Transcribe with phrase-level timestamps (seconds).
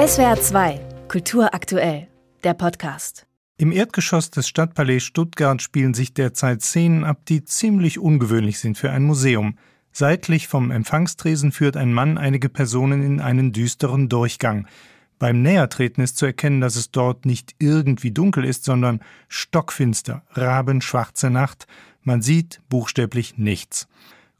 [0.00, 2.08] SWR 2, Kultur aktuell,
[2.42, 3.26] der Podcast.
[3.58, 8.90] Im Erdgeschoss des Stadtpalais Stuttgart spielen sich derzeit Szenen ab, die ziemlich ungewöhnlich sind für
[8.90, 9.58] ein Museum.
[9.92, 14.66] Seitlich vom Empfangstresen führt ein Mann einige Personen in einen düsteren Durchgang.
[15.18, 21.28] Beim Nähertreten ist zu erkennen, dass es dort nicht irgendwie dunkel ist, sondern stockfinster, rabenschwarze
[21.28, 21.66] Nacht.
[22.00, 23.86] Man sieht buchstäblich nichts.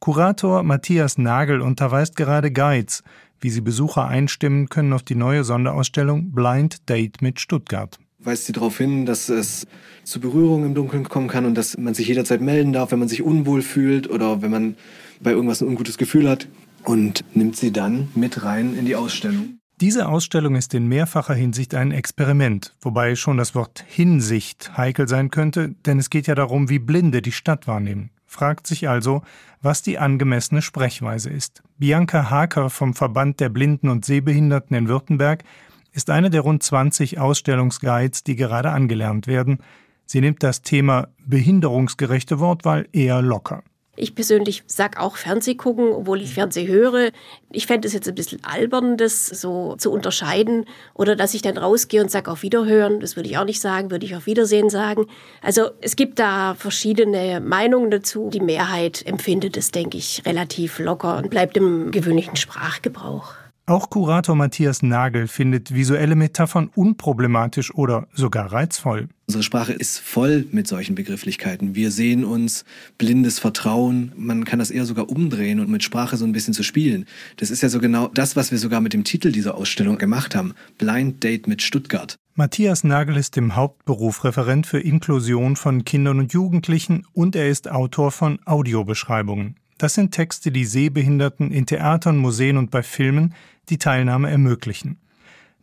[0.00, 3.02] Kurator Matthias Nagel unterweist gerade Guides,
[3.40, 7.98] wie sie Besucher einstimmen können auf die neue Sonderausstellung Blind Date mit Stuttgart.
[8.18, 9.66] Weist sie darauf hin, dass es
[10.04, 13.08] zu Berührungen im Dunkeln kommen kann und dass man sich jederzeit melden darf, wenn man
[13.08, 14.76] sich unwohl fühlt oder wenn man
[15.20, 16.48] bei irgendwas ein ungutes Gefühl hat
[16.84, 19.58] und nimmt sie dann mit rein in die Ausstellung.
[19.80, 25.30] Diese Ausstellung ist in mehrfacher Hinsicht ein Experiment, wobei schon das Wort Hinsicht heikel sein
[25.30, 29.22] könnte, denn es geht ja darum, wie Blinde die Stadt wahrnehmen fragt sich also,
[29.62, 31.62] was die angemessene Sprechweise ist.
[31.78, 35.44] Bianca Haker vom Verband der Blinden und Sehbehinderten in Württemberg
[35.92, 39.58] ist eine der rund 20 Ausstellungsguides, die gerade angelernt werden.
[40.04, 43.62] Sie nimmt das Thema behinderungsgerechte Wortwahl eher locker.
[43.96, 47.10] Ich persönlich sag auch Fernseh gucken, obwohl ich Fernseh höre.
[47.50, 50.66] Ich fände es jetzt ein bisschen albern, das so zu unterscheiden.
[50.94, 53.00] Oder dass ich dann rausgehe und sage auf Wiederhören.
[53.00, 55.06] Das würde ich auch nicht sagen, würde ich auf Wiedersehen sagen.
[55.40, 58.28] Also es gibt da verschiedene Meinungen dazu.
[58.30, 63.45] Die Mehrheit empfindet es, denke ich, relativ locker und bleibt im gewöhnlichen Sprachgebrauch.
[63.68, 69.08] Auch Kurator Matthias Nagel findet visuelle Metaphern unproblematisch oder sogar reizvoll.
[69.26, 71.74] Unsere Sprache ist voll mit solchen Begrifflichkeiten.
[71.74, 72.64] Wir sehen uns
[72.96, 74.12] blindes Vertrauen.
[74.14, 77.06] Man kann das eher sogar umdrehen und mit Sprache so ein bisschen zu spielen.
[77.38, 80.36] Das ist ja so genau das, was wir sogar mit dem Titel dieser Ausstellung gemacht
[80.36, 80.54] haben.
[80.78, 82.14] Blind Date mit Stuttgart.
[82.36, 87.68] Matthias Nagel ist im Hauptberuf Referent für Inklusion von Kindern und Jugendlichen und er ist
[87.68, 89.56] Autor von Audiobeschreibungen.
[89.78, 93.34] Das sind Texte, die Sehbehinderten in Theatern, Museen und bei Filmen
[93.68, 94.98] die Teilnahme ermöglichen.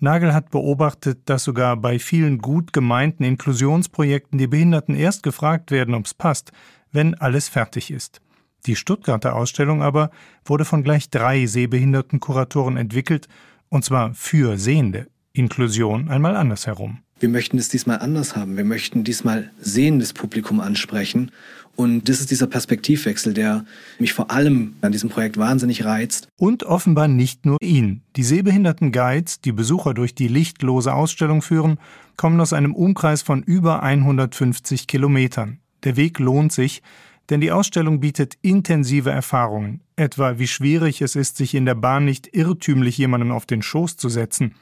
[0.00, 5.94] Nagel hat beobachtet, dass sogar bei vielen gut gemeinten Inklusionsprojekten die Behinderten erst gefragt werden,
[5.94, 6.52] ob es passt,
[6.90, 8.20] wenn alles fertig ist.
[8.66, 10.10] Die Stuttgarter Ausstellung aber
[10.44, 13.28] wurde von gleich drei Sehbehindertenkuratoren entwickelt,
[13.68, 15.06] und zwar für Sehende.
[15.32, 16.98] Inklusion einmal andersherum.
[17.22, 18.56] Wir möchten es diesmal anders haben.
[18.56, 21.30] Wir möchten diesmal sehendes Publikum ansprechen
[21.76, 23.64] und das ist dieser Perspektivwechsel, der
[24.00, 26.26] mich vor allem an diesem Projekt wahnsinnig reizt.
[26.36, 28.02] Und offenbar nicht nur ihn.
[28.16, 31.78] Die sehbehinderten Guides, die Besucher durch die lichtlose Ausstellung führen,
[32.16, 35.60] kommen aus einem Umkreis von über 150 Kilometern.
[35.84, 36.82] Der Weg lohnt sich,
[37.30, 42.04] denn die Ausstellung bietet intensive Erfahrungen, etwa wie schwierig es ist, sich in der Bahn
[42.04, 44.56] nicht irrtümlich jemandem auf den Schoß zu setzen.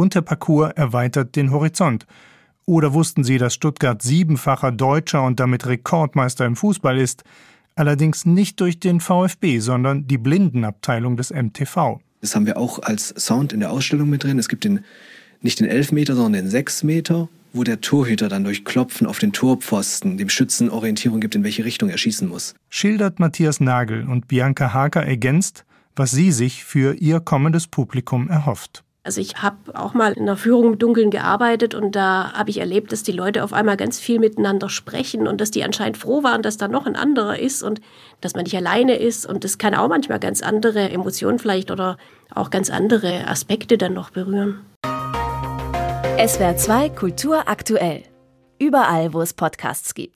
[0.00, 2.06] Und der Parcours erweitert den Horizont
[2.64, 7.22] oder wussten Sie, dass Stuttgart siebenfacher Deutscher und damit Rekordmeister im Fußball ist?
[7.74, 12.00] Allerdings nicht durch den VfB, sondern die Blindenabteilung des MTV.
[12.22, 14.38] Das haben wir auch als Sound in der Ausstellung mit drin.
[14.38, 14.84] Es gibt den,
[15.42, 20.16] nicht den Elfmeter, sondern den Sechsmeter, wo der Torhüter dann durch Klopfen auf den Torpfosten
[20.16, 22.54] dem Schützen Orientierung gibt, in welche Richtung er schießen muss.
[22.70, 28.82] Schildert Matthias Nagel und Bianca Haker ergänzt, was sie sich für ihr kommendes Publikum erhofft.
[29.02, 32.58] Also ich habe auch mal in der Führung im Dunkeln gearbeitet und da habe ich
[32.58, 36.22] erlebt, dass die Leute auf einmal ganz viel miteinander sprechen und dass die anscheinend froh
[36.22, 37.80] waren, dass da noch ein anderer ist und
[38.20, 39.24] dass man nicht alleine ist.
[39.24, 41.96] Und das kann auch manchmal ganz andere Emotionen vielleicht oder
[42.34, 44.60] auch ganz andere Aspekte dann noch berühren.
[46.18, 48.02] SWR 2 Kultur aktuell.
[48.58, 50.10] Überall, wo es Podcasts gibt.